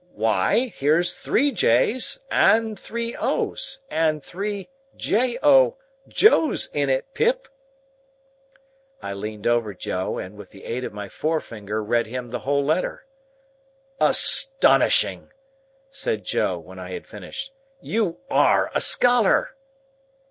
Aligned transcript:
Why, 0.15 0.69
here's 0.75 1.13
three 1.13 1.51
Js, 1.51 2.21
and 2.31 2.79
three 2.79 3.15
Os, 3.17 3.77
and 3.87 4.23
three 4.23 4.67
J 4.97 5.37
O, 5.43 5.77
Joes 6.07 6.69
in 6.73 6.89
it, 6.89 7.13
Pip!" 7.13 7.47
I 9.03 9.13
leaned 9.13 9.45
over 9.45 9.75
Joe, 9.75 10.17
and, 10.17 10.35
with 10.37 10.49
the 10.49 10.65
aid 10.65 10.83
of 10.83 10.91
my 10.91 11.07
forefinger 11.07 11.83
read 11.83 12.07
him 12.07 12.29
the 12.29 12.39
whole 12.39 12.65
letter. 12.65 13.05
"Astonishing!" 13.99 15.31
said 15.91 16.23
Joe, 16.23 16.57
when 16.57 16.79
I 16.79 16.93
had 16.93 17.05
finished. 17.05 17.53
"You 17.79 18.21
ARE 18.27 18.71
a 18.73 18.81
scholar." 18.81 19.55